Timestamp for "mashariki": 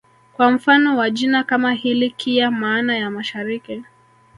3.09-3.83